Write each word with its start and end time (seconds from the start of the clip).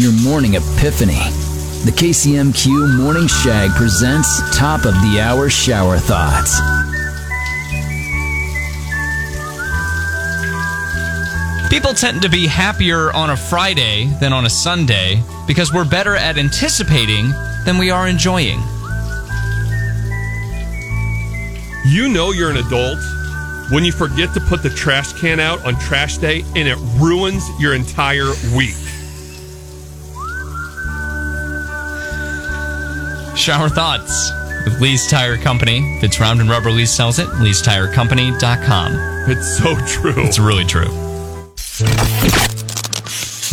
your 0.00 0.12
morning 0.12 0.54
epiphany. 0.54 1.20
The 1.84 1.92
KCMQ 1.94 2.96
Morning 2.96 3.26
Shag 3.26 3.70
presents 3.72 4.40
Top 4.56 4.86
of 4.86 4.94
the 4.94 5.20
Hour 5.20 5.50
Shower 5.50 5.98
Thoughts. 5.98 6.58
People 11.68 11.92
tend 11.92 12.22
to 12.22 12.30
be 12.30 12.46
happier 12.46 13.12
on 13.12 13.28
a 13.28 13.36
Friday 13.36 14.06
than 14.20 14.32
on 14.32 14.46
a 14.46 14.50
Sunday 14.50 15.22
because 15.46 15.70
we're 15.70 15.84
better 15.84 16.16
at 16.16 16.38
anticipating 16.38 17.30
than 17.66 17.76
we 17.76 17.90
are 17.90 18.08
enjoying. 18.08 18.58
You 21.84 22.08
know 22.08 22.32
you're 22.32 22.50
an 22.50 22.56
adult 22.56 22.98
when 23.70 23.84
you 23.84 23.92
forget 23.92 24.32
to 24.32 24.40
put 24.40 24.62
the 24.62 24.70
trash 24.70 25.12
can 25.20 25.40
out 25.40 25.62
on 25.66 25.78
trash 25.78 26.16
day 26.16 26.42
and 26.56 26.66
it 26.66 26.78
ruins 26.98 27.46
your 27.60 27.74
entire 27.74 28.32
week. 28.56 28.76
Shower 33.40 33.70
thoughts 33.70 34.30
with 34.66 34.78
Lee's 34.82 35.08
Tire 35.08 35.38
Company. 35.38 35.78
If 35.96 36.04
it's 36.04 36.20
round 36.20 36.42
and 36.42 36.50
rubber, 36.50 36.70
Lee 36.70 36.84
sells 36.84 37.18
it. 37.18 37.26
Lee'sTireCompany.com. 37.26 38.92
It's 39.30 39.56
so 39.56 39.76
true. 39.86 40.12
It's 40.18 40.38
really 40.38 40.66
true. 40.66 40.90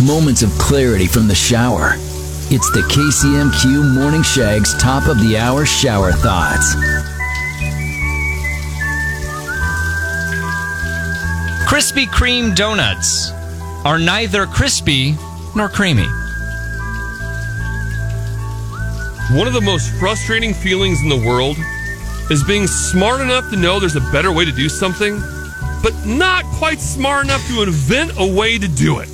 Moments 0.05 0.41
of 0.41 0.49
clarity 0.59 1.07
from 1.07 1.29
the 1.29 1.35
shower. 1.35 1.93
It's 2.51 2.69
the 2.71 2.81
KCMQ 2.81 3.95
Morning 3.95 4.23
Shag's 4.23 4.77
Top 4.77 5.07
of 5.07 5.21
the 5.21 5.37
Hour 5.37 5.65
Shower 5.65 6.11
Thoughts. 6.11 6.75
Krispy 11.65 12.07
Kreme 12.07 12.53
donuts 12.53 13.31
are 13.85 13.97
neither 13.97 14.47
crispy 14.47 15.15
nor 15.55 15.69
creamy. 15.69 16.07
One 19.31 19.45
of 19.45 19.53
the 19.53 19.61
most 19.61 19.93
frustrating 19.99 20.53
feelings 20.53 21.01
in 21.01 21.09
the 21.09 21.17
world 21.17 21.57
is 22.31 22.45
being 22.45 22.65
smart 22.65 23.19
enough 23.19 23.49
to 23.49 23.57
know 23.57 23.77
there's 23.77 23.97
a 23.97 24.11
better 24.11 24.31
way 24.31 24.45
to 24.45 24.53
do 24.53 24.69
something, 24.69 25.19
but 25.83 25.93
not 26.05 26.45
quite 26.45 26.79
smart 26.79 27.25
enough 27.25 27.45
to 27.49 27.61
invent 27.61 28.13
a 28.17 28.25
way 28.25 28.57
to 28.57 28.67
do 28.69 28.99
it. 28.99 29.09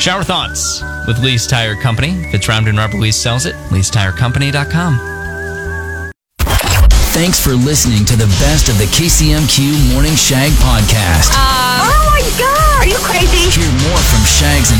Shower 0.00 0.24
thoughts 0.24 0.82
with 1.06 1.22
Lee's 1.22 1.46
Tire 1.46 1.76
Company. 1.76 2.08
If 2.24 2.34
it's 2.34 2.48
round 2.48 2.66
and 2.66 2.76
rubber, 2.76 2.96
Lee 2.96 3.12
sells 3.12 3.46
it. 3.46 3.54
Lee'sTireCompany.com. 3.70 4.98
Thanks 7.12 7.38
for 7.38 7.50
listening 7.50 8.04
to 8.06 8.16
the 8.16 8.26
best 8.40 8.68
of 8.68 8.78
the 8.78 8.86
KCMQ 8.86 9.92
Morning 9.92 10.14
Shag 10.16 10.50
podcast. 10.52 11.30
Uh, 11.34 11.84
oh 11.84 12.08
my 12.10 12.22
god, 12.38 12.99